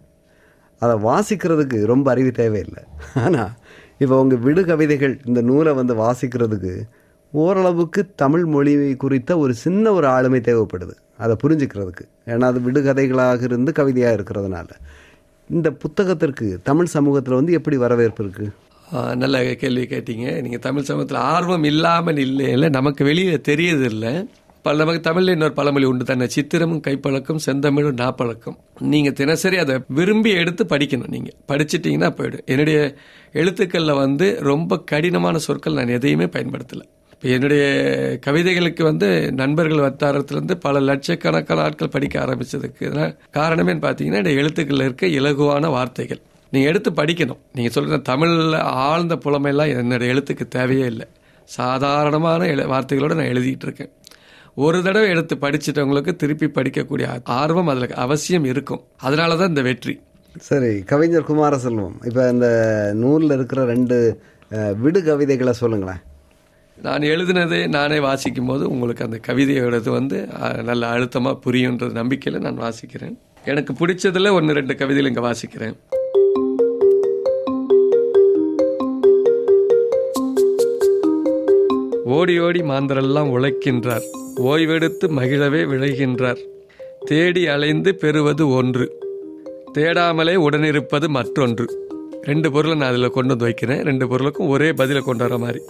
அதை 0.83 0.95
வாசிக்கிறதுக்கு 1.09 1.79
ரொம்ப 1.93 2.07
அறிவு 2.11 2.33
தேவையில்லை. 2.41 2.83
ஆனால் 3.25 3.53
இப்போ 4.03 4.15
உங்கள் 4.23 4.43
விடு 4.47 4.63
கவிதைகள் 4.71 5.15
இந்த 5.29 5.41
நூலை 5.49 5.73
வந்து 5.81 5.95
வாசிக்கிறதுக்கு 6.03 6.75
ஓரளவுக்கு 7.33 8.01
தமிழ் 8.23 8.45
மொழி 8.55 8.73
குறித்த 9.03 9.31
ஒரு 9.45 9.53
சின்ன 9.63 9.93
ஒரு 9.97 10.07
ஆளுமை 10.17 10.41
தேவைப்படுது. 10.49 10.95
அதை 11.23 11.35
புரிஞ்சுக்கிறதுக்கு. 11.43 12.05
ஏன்னா 12.33 12.47
அது 12.53 12.61
விடுகதைகளாக 12.67 13.43
இருந்து 13.51 13.71
கவிதையாக 13.79 14.17
இருக்கிறதுனால. 14.19 14.69
இந்த 15.57 15.69
புத்தகத்திற்கு 15.83 16.47
தமிழ் 16.71 16.95
சமூகத்தில் 16.97 17.39
வந்து 17.39 17.57
எப்படி 17.59 17.77
வரவேற்பு 17.85 18.23
இருக்குது 18.25 18.53
நல்ல 19.23 19.37
கேள்வி 19.61 19.85
கேட்டீங்க. 19.93 20.27
நீங்கள் 20.45 20.65
தமிழ் 20.67 20.89
சமூகத்தில் 20.89 21.21
ஆர்வம் 21.35 21.65
இல்லாமல் 21.71 22.21
இல்லை 22.25 22.49
இல்லை 22.57 22.69
நமக்கு 22.79 23.03
வெளியே 23.09 23.39
தெரியறதில்லை. 23.51 24.13
பல 24.67 24.79
நமக்கு 24.81 25.01
தமிழில் 25.01 25.33
இன்னொரு 25.35 25.55
பழமொழி 25.57 25.87
உண்டு. 25.89 26.05
தானே 26.05 26.27
சித்திரமும் 26.35 26.81
கைப்பழக்கம் 26.87 27.41
செந்தமிழும் 27.47 27.99
நாப்பழக்கம். 28.01 28.57
நீங்கள் 28.93 29.15
தினசரி 29.21 29.57
அதை 29.65 29.75
விரும்பி 29.99 30.31
எடுத்து 30.41 30.63
படிக்கணும் 30.73 31.13
நீங்கள் 31.15 31.37
படிச்சிட்டிங்கன்னா 31.51 32.09
போயிடும் 32.19 32.45
என்னுடைய 32.53 32.79
எழுத்துக்களில் 33.41 34.01
வந்து 34.03 34.27
ரொம்ப 34.49 34.79
கடினமான 34.93 35.39
சொற்கள் 35.47 35.77
நான் 35.79 35.93
எதையுமே 35.99 36.27
பயன்படுத்தலை. 36.37 36.85
இப்போ 37.13 37.29
என்னுடைய 37.37 37.65
கவிதைகளுக்கு 38.27 38.83
வந்து 38.83 39.09
நண்பர்கள் 39.43 39.85
வட்டாரத்திலிருந்து 39.87 40.57
பல 40.65 40.81
லட்சக்கணக்கான 40.89 41.63
ஆட்கள் 41.67 41.95
படிக்க 41.97 42.25
ஆரம்பிச்சதுக்கு 42.25 42.83
இதெல்லாம் 42.87 43.15
காரணமே 43.39 43.75
பார்த்தீங்கன்னா 43.85 44.23
இந்த 44.25 44.35
எழுத்துக்களில் 44.41 44.87
இருக்க 44.89 45.07
இலகுவான 45.19 45.71
வார்த்தைகள். 45.77 46.23
நீங்கள் 46.53 46.71
எடுத்து 46.73 46.93
படிக்கணும். 47.01 47.41
நீங்கள் 47.59 47.77
சொல்கிற 47.77 48.01
தமிழில் 48.11 48.59
ஆழ்ந்த 48.89 49.15
புலமையெல்லாம் 49.27 49.73
என்னுடைய 49.83 50.15
எழுத்துக்கு 50.15 50.47
தேவையே 50.57 50.89
இல்லை. 50.95 51.09
சாதாரணமான 51.59 52.47
எழு 52.53 52.63
வார்த்தைகளோடு 52.75 53.17
நான் 53.19 53.33
எழுதிட்டு 53.35 53.67
இருக்கேன். 53.69 53.93
ஒரு 54.65 54.79
தடவை 54.85 55.09
எடுத்து 55.15 55.35
படிச்சிட்டவங்களுக்கு 55.43 56.13
திருப்பி 56.21 56.47
படிக்கக்கூடிய 56.59 57.07
ஆர்வம் 57.41 57.71
அதில் 57.73 57.95
அவசியம் 58.05 58.47
இருக்கும். 58.53 58.83
அதனால 59.07 59.37
தான் 59.41 59.51
இந்த 59.53 59.63
வெற்றி. 59.67 59.95
சரி 60.49 60.71
கவிஞர் 60.91 61.27
குமாரசெல்வம் 61.31 61.97
இப்போ 62.09 62.23
இந்த 62.35 62.49
நூலில் 63.03 63.35
இருக்கிற 63.37 63.61
ரெண்டு 63.73 63.97
விடு 64.83 65.01
கவிதைகளை 65.09 65.55
சொல்லுங்களேன். 65.61 66.01
நான் 66.87 67.09
எழுதினதை 67.13 67.61
நானே 67.77 67.99
வாசிக்கும் 68.09 68.49
போது 68.51 68.65
உங்களுக்கு 68.73 69.07
அந்த 69.09 69.21
கவிதையோடது 69.29 69.91
வந்து 69.99 70.19
நல்ல 70.71 70.83
அழுத்தமாக 70.95 71.41
புரியுன்ற 71.45 71.93
நம்பிக்கையில் 72.01 72.45
நான் 72.47 72.63
வாசிக்கிறேன். 72.65 73.17
எனக்கு 73.53 73.75
பிடிச்சதுல 73.81 74.33
ஒன்று 74.39 74.59
ரெண்டு 74.61 74.77
கவிதைகள் 74.83 75.11
இங்கே 75.13 75.25
வாசிக்கிறேன். 75.31 75.77
ஓடி 82.19 82.37
ஓடி 82.47 82.61
மாந்தரெல்லாம் 82.71 83.33
உழைக்கின்றார். 83.37 84.07
ஓய்வெடுத்து 84.37 85.09
மகிழவே 85.09 85.65
விளைகின்றார். 85.65 86.39
தேடி 87.05 87.47
அலைந்து 87.47 87.95
பெறுவது 87.95 88.49
ஒன்று. 88.49 88.99
தேடாமலே 89.79 90.35
உடனிருப்பது 90.35 91.09
மற்றொன்று. 91.09 91.89
ரெண்டு 92.23 92.53
பொருளை 92.53 92.77
நான் 92.77 92.89
அதில் 92.89 93.11
கொண்டு 93.11 93.29
வந்து 93.29 93.45
வைக்கிறேன். 93.45 93.83
ரெண்டு 93.83 94.09
பொருளுக்கும் 94.09 94.49
ஒரே 94.49 94.73
பதிலை 94.73 95.03
கொண்டு 95.03 95.23
வர 95.23 95.39
மாதிரி. 95.39 95.63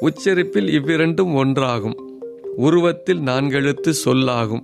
உச்சரிப்பில் 0.00 0.68
இவ்விரண்டும் 0.68 1.36
ஒன்றாகும். 1.36 1.94
உருவத்தில் 2.56 3.18
நான்கெழுத்து 3.18 3.90
சொல்லாகும். 3.90 4.62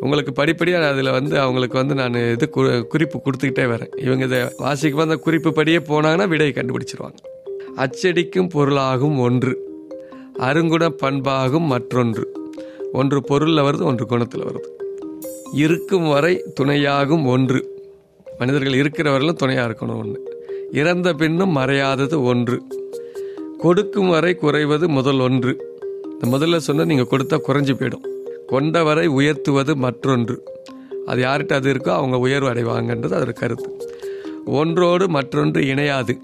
உங்களுக்கு 0.00 0.32
படிப்படியாக 0.32 0.88
அதில் 0.88 1.10
வந்து 1.10 1.40
அவங்களுக்கு 1.40 1.78
வந்து 1.78 1.94
நான் 1.94 2.14
இது 2.14 2.48
கு- 2.54 2.82
குறிப்பு 2.82 3.20
கொடுத்துக்கிட்டே 3.24 3.68
வரேன். 3.68 4.02
இவங்க 4.02 4.24
இதை 4.24 4.38
வாசிக்கும் 4.56 5.02
அந்த 5.02 5.16
குறிப்பு 5.16 5.52
படியே 5.52 5.76
போனாங்கன்னா 5.76 6.28
விடையை 6.28 6.54
கண்டுபிடிச்சிருவாங்க. 6.54 7.14
அச்சடிக்கும் 7.76 8.48
பொருளாகும் 8.48 9.18
ஒன்று. 9.18 9.68
அருங்குண 10.38 10.88
பண்பாகும் 11.02 11.66
மற்றொன்று. 11.66 12.39
ஒன்று 12.92 13.22
பொருளில் 13.22 13.62
வருது 13.62 13.82
ஒன்று 13.82 14.06
குணத்தில் 14.06 14.44
வருது. 14.44 14.68
இருக்கும் 15.52 16.08
வரை 16.08 16.44
துணையாகும் 16.60 17.26
ஒன்று. 17.26 17.78
மனிதர்கள் 18.38 18.72
இருக்கிறவர்களும் 18.72 19.36
துணையாக 19.36 19.72
இருக்கணும் 19.72 19.98
ஒன்று 19.98 20.38
இறந்த 20.72 21.14
பின்னும் 21.14 21.56
மறையாதது 21.56 22.22
ஒன்று. 22.22 22.62
கொடுக்கும் 23.58 24.08
வரை 24.08 24.34
குறைவது 24.34 24.88
முதல் 24.88 25.18
ஒன்று. 25.18 25.82
இந்த 26.10 26.38
முதல்ல 26.38 26.56
சொன்ன 26.56 26.84
நீங்கள் 26.84 27.06
கொடுத்தா 27.10 27.38
குறைஞ்சி 27.48 27.74
போயிடும். 27.74 28.04
கொண்டவரை 28.48 29.06
உயர்த்துவது 29.06 29.76
மற்றொன்று. 29.76 30.42
அது 31.06 31.22
யார்கிட்ட 31.22 31.52
அது 31.52 31.72
இருக்கோ 31.72 31.88
அவங்க 31.88 32.18
உயர்வு 32.18 32.50
அடைவாங்கன்றது 32.50 33.16
அதோட 33.18 33.32
கருத்து. 33.32 33.76
ஒன்றோடு 34.46 35.08
மற்றொன்று 35.08 35.60
இணையாது. 35.60 36.16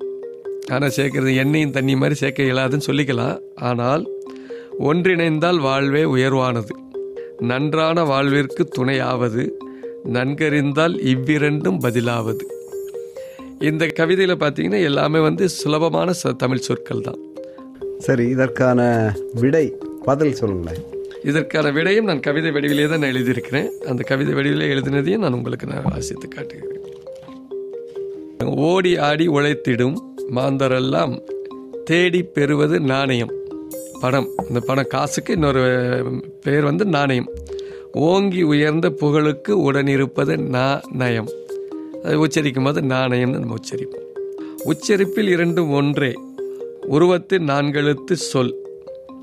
ஆனால் 0.71 0.93
சேர்க்கறது 0.97 1.35
எண்ணெயும் 1.37 1.71
தண்ணி 1.71 1.97
மாதிரி 1.97 2.15
சேர்க்க 2.15 2.43
இயலாதுன்னு 2.43 2.87
சொல்லிக்கலாம். 2.87 3.41
ஆனால் 3.55 4.09
ஒன்றிணைந்தால் 4.81 5.61
வாழ்வே 5.61 6.03
உயர்வானது. 6.03 6.69
நன்றான 7.39 8.05
வாழ்விற்கு 8.05 8.69
துணையாவது 8.79 9.51
நன்கறிந்தால் 10.13 11.01
இவ்விரண்டும் 11.01 11.79
பதிலாவது. 11.79 12.47
இந்த 13.59 13.87
கவிதையில் 13.87 14.37
பார்த்தீங்கன்னா 14.37 14.83
எல்லாமே 14.83 15.21
வந்து 15.21 15.49
சுலபமான 15.49 16.13
ச- 16.25 16.37
தமிழ் 16.37 16.57
சொற்கள் 16.57 17.01
தான். 17.01 17.19
சரி 17.99 18.29
இதற்கான 18.29 19.13
விடை 19.35 19.75
பதில் 20.05 20.35
சொல்லுங்களேன். 20.35 20.85
இதற்கான 21.23 21.71
விடையும் 21.71 22.05
நான் 22.05 22.21
கவிதை 22.21 22.51
வடிவிலே 22.51 22.89
தான் 22.89 22.99
நான் 22.99 23.15
எழுதியிருக்கிறேன். 23.15 23.71
அந்த 23.87 24.03
கவிதை 24.03 24.35
வடிவிலே 24.35 24.75
எழுதினதையும் 24.75 25.19
நான் 25.19 25.33
உங்களுக்கு 25.33 25.67
நான் 25.67 25.83
வாசித்து 25.83 26.29
காட்டுகிறேன். 26.29 26.81
ஓடி 28.45 28.97
ஆடி 28.97 29.29
உழைத்திடும் 29.29 29.97
மாந்தரெல்லாம் 30.35 31.21
தேடி 31.85 32.23
பெறுவது 32.23 32.81
நாணயம். 32.81 33.45
பணம் 34.01 34.31
இந்த 34.49 34.61
பணம் 34.61 34.87
காசுக்கு 34.89 35.33
இன்னொரு 35.33 36.05
பேர் 36.41 36.63
வந்து 36.63 36.85
நாணயம். 36.85 37.31
ஓங்கி 37.93 38.43
உயர்ந்த 38.43 38.91
புகழுக்கு 38.91 39.73
உடனிருப்பது 39.73 40.37
நாணயம் 40.37 41.29
அது 42.03 42.19
உச்சரிக்கும் 42.19 42.65
போது 42.65 42.81
நாணயம்னு 42.81 43.39
நம்ம 43.39 43.55
உச்சரிப்போம். 43.55 44.05
உச்சரிப்பில் 44.65 45.29
இரண்டும் 45.29 45.71
ஒன்றே. 45.71 46.13
உருவத்து 46.91 47.39
நான்கெழுத்து 47.39 48.13
சொல். 48.13 48.55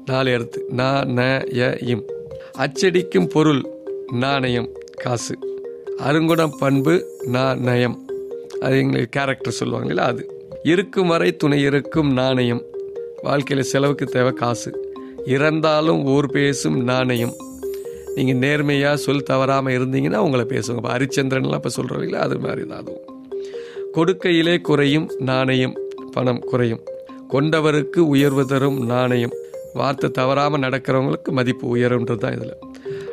நாலு 0.05 0.31
எழுத்து. 0.31 0.65
நா 0.69 1.01
ந 1.01 1.21
ய 1.51 1.87
இம். 1.87 2.05
அச்சடிக்கும் 2.57 3.29
பொருள் 3.29 3.61
நாணயம் 4.13 4.69
காசு. 4.97 5.37
அருங்குணம் 5.97 6.57
பண்பு 6.59 7.05
நாணயம் 7.25 8.05
அது 8.61 8.77
எங்களுக்கு 8.77 9.19
கேரக்டர் 9.19 9.55
சொல்லுவாங்கல்ல 9.59 9.97
அது. 9.97 10.49
இருக்கும் 10.63 11.07
வரை 11.07 11.35
துணை 11.35 11.61
இருக்கும் 11.61 12.13
நாணயம். 12.13 12.63
வாழ்க்கையில் 13.25 13.69
செலவுக்கு 13.71 14.05
தேவை 14.05 14.31
காசு. 14.31 14.71
இறந்தாலும் 15.25 16.05
ஊர் 16.05 16.27
பேசும் 16.31 16.77
நாணயம். 16.83 17.33
நீங்கள் 18.15 18.35
நேர்மையாக 18.35 18.97
சொல் 18.97 19.23
தவறாமல் 19.23 19.75
இருந்தீங்கன்னா 19.77 20.17
உங்களை 20.17 20.45
பேசுவாங்க 20.45 20.81
இப்போ 20.81 20.91
ஹரிச்சந்திரன்லாம் 20.95 21.61
இப்போ 21.61 21.71
சொல்கிறவங்கள 21.75 22.19
அது 22.25 22.37
மாதிரி 22.37 22.67
தான் 22.67 22.81
அதுவும். 22.81 23.05
கொடுக்கையிலே 23.95 24.61
குறையும் 24.61 25.07
நாணயம் 25.19 25.75
பணம் 26.11 26.39
குறையும். 26.39 26.83
கொண்டவருக்கு 27.33 27.99
உயர்வு 28.13 28.45
தரும் 28.45 28.85
நாணயம். 28.85 29.33
வார்த்தை 29.73 30.09
தவறாமல் 30.09 30.61
நடக்கிறவங்களுக்கு 30.61 31.31
மதிப்பு 31.31 31.75
உயரும்ன்றது 31.75 32.17
தான் 32.17 32.35
இதில். 32.37 32.55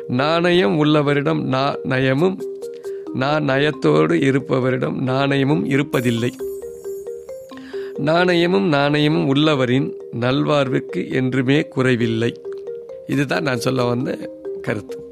நாணயம் 0.07 0.77
உள்ளவரிடம் 0.83 1.41
நா 1.43 1.75
நயமும் 1.83 2.37
நான் 3.13 3.43
நயத்தோடு 3.43 4.15
இருப்பவரிடம் 4.15 4.97
நாணயமும் 5.01 5.63
இருப்பதில்லை. 5.65 6.31
நாணயமும் 7.97 8.67
நாணயமும் 8.67 9.27
உள்ளவரின் 9.27 9.93
நல்வாழ்வுக்கு 10.19 11.11
என்றுமே 11.11 11.67
குறைவில்லை. 11.67 12.41
இதுதான் 13.07 13.43
நான் 13.43 13.59
சொல்ல 13.59 13.83
வந்த 13.83 14.17
கருத்து. 14.61 15.03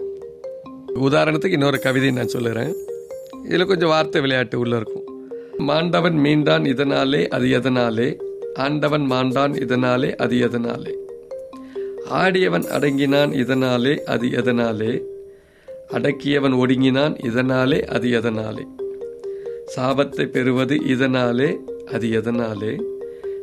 உதாரணத்துக்கு 0.95 1.51
இன்னொரு 1.51 1.79
கவிதை 1.79 2.11
நான் 2.11 2.31
சொல்லுறேன். 2.33 2.73
இதில் 3.45 3.65
கொஞ்சம் 3.65 3.89
வார்த்தை 3.89 4.21
விளையாட்டு 4.21 4.59
உள்ள 4.59 4.75
இருக்கும். 4.75 5.03
மாண்டவன் 5.57 6.15
மீண்டான் 6.15 6.65
இதனாலே 6.65 7.27
அது 7.27 7.45
எதனாலே? 7.45 8.19
ஆண்டவன் 8.53 9.07
மாண்டான் 9.11 9.61
இதனாலே 9.61 10.15
அது 10.15 10.35
எதனாலே? 10.35 10.93
ஆடியவன் 12.09 12.67
அடங்கினான் 12.67 13.31
இதனாலே 13.31 13.97
அது 14.03 14.27
எதனாலே? 14.27 15.03
அடக்கியவன் 15.91 16.57
ஒடுங்கினான் 16.57 17.15
இதனாலே 17.15 17.81
அது 17.81 18.07
எதனாலே? 18.09 18.65
சாபத்தை 19.77 20.25
பெறுவது 20.25 20.75
இதனாலே 20.75 21.68
அது 21.93 22.07
எதனாலே? 22.07 22.81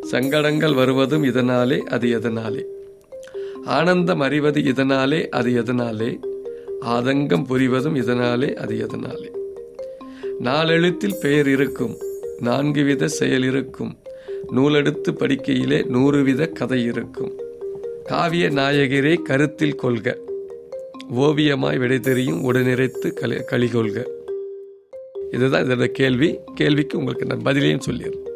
சங்கடங்கள் 0.03 0.75
வருவதும் 0.75 1.25
இதனாலே 1.25 1.79
அது 1.79 2.09
எதனாலே? 2.19 2.65
ஆனந்தம் 3.65 4.21
அறிவது 4.21 4.61
இதனாலே 4.61 5.29
அது 5.29 5.51
எதனாலே? 5.51 6.19
ஆதங்கம் 6.81 7.47
புரிவதும் 7.49 7.97
இதனாலே 7.97 8.55
அது 8.55 8.87
எதனாலே? 8.87 9.31
நாலெழுத்தில் 10.41 11.21
பெயர் 11.21 11.49
இருக்கும் 11.49 11.97
நான்கு 12.41 12.83
வித 12.83 13.09
செயல் 13.09 13.43
இருக்கும் 13.43 13.97
நூலெடுத்து 14.53 15.11
படிக்கையிலே 15.11 15.87
நூறு 15.87 16.23
வித 16.23 16.47
கதை 16.47 16.83
இருக்கும். 16.83 17.33
காவிய 18.05 18.51
நாயகரே 18.51 19.23
கருத்தில் 19.23 19.75
கொள்க 19.75 20.19
ஓவியமாய் 21.17 21.79
விடை 21.79 22.01
தெரியும் 22.01 22.53
உடனிறைத்து 22.53 23.13
களி 23.13 23.45
களி 23.45 23.69
கொள்க 23.69 24.11
இதுதான் 25.31 25.65
இதோட 25.65 25.87
கேள்வி. 25.87 26.39
கேள்விக்கு 26.55 26.99
உங்களுக்கு 26.99 27.27
நான் 27.27 27.43
பதிலையும் 27.45 27.81
சொல்லிடுறேன். 27.91 28.36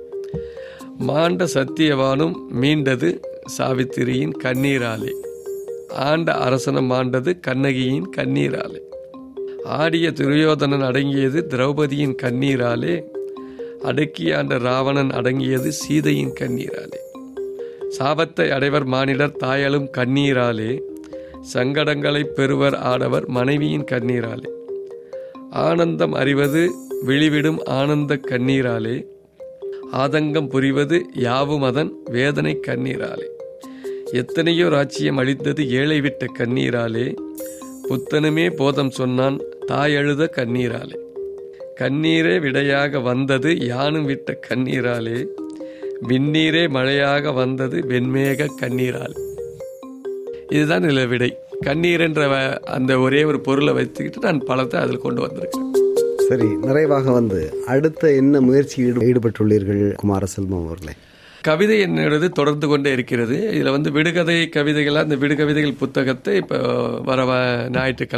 மாண்ட 1.03 1.45
சத்தியவானும் 1.45 2.33
மீண்டது 2.61 3.21
சாவித்திரியின் 3.59 4.33
கண்ணீராலே. 4.45 5.13
ஆண்ட 5.95 6.33
அரசனம் 6.33 6.91
மாண்டது 6.91 7.41
கண்ணகியின் 7.41 8.11
கண்ணீராலே. 8.17 8.81
ஆடிய 9.65 10.13
துரியோதனன் 10.13 10.83
அடங்கியது 10.83 11.47
திரௌபதியின் 11.49 12.15
கண்ணீராலே. 12.23 13.03
அடக்கியாண்ட 13.85 14.59
ராவணன் 14.59 15.11
அடங்கியது 15.11 15.73
சீதையின் 15.73 16.33
கண்ணீராலே. 16.41 16.99
சாபத்தை 17.99 18.51
அடைவர் 18.51 18.85
மானிடர் 18.85 19.37
தாயலும் 19.45 19.89
கண்ணீராலே. 19.97 20.81
சங்கடங்களை 21.55 22.25
பெறுவர் 22.25 22.75
ஆடவர் 22.75 23.27
மனைவியின் 23.27 23.85
கண்ணீராலே. 23.85 24.49
ஆனந்தம் 25.51 26.13
அறிவது 26.13 26.71
வெளிவிடும் 27.07 27.65
ஆனந்த 27.65 28.21
கண்ணீராலே. 28.29 29.07
ஆதங்கம் 29.93 30.49
புரிவது 30.49 31.07
யாவும் 31.15 31.63
அதன் 31.63 31.97
வேதனை 32.05 32.61
கண்ணீராலே. 32.67 33.27
எத்தனையோ 34.13 34.67
ராச்சியம் 34.67 35.17
அளித்தது 35.17 35.71
ஏழை 35.71 36.01
விட்ட 36.01 36.27
கண்ணீராலே. 36.39 37.17
புத்தனுமே 37.89 38.57
போதம் 38.57 38.91
சொன்னான் 38.91 39.41
தாய் 39.67 39.97
அழுத 39.97 40.31
கண்ணீராலே. 40.37 40.99
கண்ணீரே 41.81 42.41
விடையாக 42.41 43.01
வந்தது 43.01 43.59
யானும் 43.59 44.05
விட்ட 44.05 44.39
கண்ணீராலே. 44.49 45.27
விண்ணீரே 46.09 46.69
மழையாக 46.69 47.33
வந்தது 47.33 47.81
வெண்மேக 47.89 48.47
கண்ணீராலே. 48.61 49.19
இதுதான் 50.49 50.83
இதில் 50.83 51.07
விடை. 51.07 51.37
கண்ணீர் 51.61 52.01
என்ற 52.01 52.59
அந்த 52.61 52.99
ஒரே 52.99 53.25
ஒரு 53.25 53.41
பொருளை 53.41 53.73
வச்சுக்கிட்டு 53.75 54.19
நான் 54.21 54.45
பழத்தை 54.45 54.81
அதில் 54.81 54.99
கொண்டு 54.99 55.27
வந்திருக்கேன் 55.27 55.70
சரி 56.31 56.57
நிறைவாக 56.57 57.11
வந்து 57.11 57.55
அடுத்த 57.67 58.13
என்ன 58.13 58.41
முயற்சியில் 58.41 58.97
ஈடுபட்டுள்ளீர்கள் 58.97 59.95
குமாரசெல்வம் 60.03 60.65
அவர்களே? 60.65 60.93
கவிதை 61.41 61.83
என்னது 61.83 62.29
தொடர்ந்து 62.29 62.69
கொண்டே 62.69 62.93
இருக்கிறது. 62.93 63.43
இதில் 63.43 63.71
வந்து 63.71 63.91
விடுகதை 63.91 64.49
கவிதைகளாக 64.53 65.03
இந்த 65.03 65.17
விடுகவிதைகள் 65.17 65.77
புத்தகத்தை 65.77 66.37
இப்போ 66.37 66.57
வர 67.01 67.25
வ- 67.25 67.71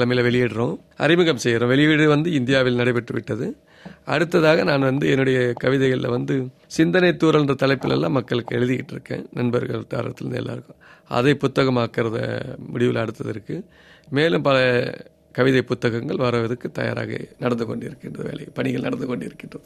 வெளியிடுறோம். 0.04 0.78
அறிமுகம் 0.97 1.37
செய்கிறோம் 1.37 1.69
வெளியீடு 1.69 2.09
வந்து 2.09 2.33
இந்தியாவில் 2.33 2.75
நடைபெற்று 2.75 3.14
விட்டது. 3.14 3.57
அடுத்ததாக 4.04 4.64
நான் 4.64 4.81
வந்து 4.81 5.09
என்னுடைய 5.09 5.52
கவிதைகளில் 5.52 6.09
வந்து 6.09 6.47
சிந்தனை 6.66 7.09
தூரல்ன்ற 7.09 7.54
தலைப்பிலெல்லாம் 7.62 8.11
மக்களுக்கு 8.11 8.57
எழுதிக்கிட்டு 8.57 8.90
இருக்கேன். 8.90 9.26
நண்பர்கள் 9.33 9.85
தாரத்துலேருந்து 9.95 10.35
எல்லாருக்கும். 10.35 10.76
அதை 11.09 11.37
புத்தகமாக்கிறத 11.37 12.40
முடிவில் 12.69 12.97
அடுத்தது 12.97 13.33
இருக்குது 13.33 13.64
மேலும் 14.09 14.42
பல 14.42 14.90
கவிதை 15.32 15.62
புத்தகங்கள் 15.62 16.16
வருவதற்கு 16.16 16.70
தயாராக 16.70 17.18
நடந்து 17.38 17.64
கொண்டிருக்கின்றது 17.66 18.22
வேலை 18.22 18.46
பணிகள் 18.54 18.80
நடந்து 18.80 19.16
கொண்டிருக்கின்றது. 19.16 19.64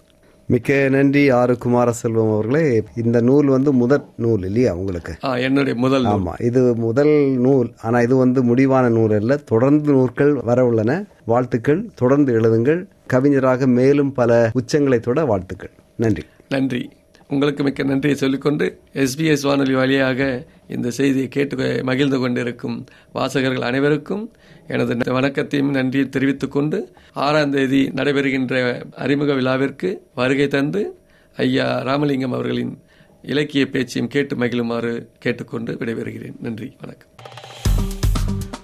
மிக்க 0.49 0.89
நன்றி 0.89 1.31
ஆறு 1.31 1.59
குமாரசெல்வம் 1.65 2.33
அவர்களே. 2.33 2.83
இந்த 2.97 3.21
நூல் 3.21 3.47
வந்து 3.47 3.73
முதல் 3.73 4.03
நூல் 4.17 4.45
இல்லையா 4.45 4.75
உங்களுக்கு? 4.75 5.15
என்னுடைய 5.21 5.79
முதல். 5.79 6.05
ஆமா 6.05 6.43
இது 6.43 6.77
முதல் 6.77 7.37
நூல். 7.39 7.73
ஆனா 7.83 8.01
இது 8.01 8.17
வந்து 8.17 8.43
முடிவான 8.43 8.89
நூல் 8.89 9.11
அல்ல. 9.11 9.37
தொடர்ந்து 9.37 9.93
நூல்கள் 9.93 10.33
வர 10.33 10.65
உள்ளன. 10.65 11.05
வாழ்த்துக்கள். 11.25 11.91
தொடர்ந்து 11.95 12.41
எழுதுங்கள். 12.41 12.87
கவிஞராக 13.07 13.67
மேலும் 13.67 14.13
பல 14.13 14.51
உச்சங்களை 14.55 14.99
தொட 14.99 15.25
வாழ்த்துக்கள். 15.25 15.71
நன்றி. 15.97 16.23
நன்றி. 16.49 16.91
உங்களுக்கு 17.29 17.63
மிக்க 17.63 17.83
நன்றியை 17.83 18.17
சொல்லிக்கொண்டு 18.17 18.81
எஸ்பிஎஸ் 18.95 19.43
வானொலி 19.43 19.75
வழியாக 19.75 20.47
இந்த 20.69 20.91
செய்தியை 20.91 21.29
கேட்டு 21.29 21.85
மகிழ்ந்து 21.85 22.19
கொண்டிருக்கும் 22.19 22.85
வாசகர்கள் 23.13 23.63
அனைவருக்கும் 23.63 24.33
எனது 24.69 25.13
வணக்கத்தையும் 25.13 25.71
நன்றியை 25.71 26.09
தெரிவித்துக் 26.09 26.51
கொண்டு 26.51 26.93
ஆறாம் 27.13 27.51
தேதி 27.51 27.91
நடைபெறுகின்ற 27.95 28.83
அறிமுக 28.91 29.33
விழாவிற்கு 29.33 29.97
வருகை 30.15 30.49
தந்து 30.49 30.99
ஐயா 31.37 31.79
ராமலிங்கம் 31.79 32.33
அவர்களின் 32.33 32.83
இலக்கிய 33.23 33.67
பேச்சையும் 33.67 34.11
கேட்டு 34.11 34.37
மகிழுமாறு 34.37 35.07
கேட்டுக்கொண்டு 35.19 35.73
விடைபெறுகிறேன். 35.73 36.35
நன்றி 36.41 36.77
வணக்கம். 36.81 37.09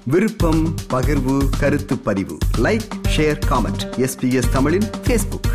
விருப்பம் 0.05 0.75
பகிர்வு 0.91 1.39
கருத்து 1.61 1.99
பதிவு. 1.99 2.39
லைக் 2.59 2.89
ஷேர் 3.17 3.39
காமெண்ட் 3.51 3.85
எஸ்பிஎஸ் 3.97 4.53
தமிழின் 4.53 4.89
ஃபேஸ்புக் 5.05 5.51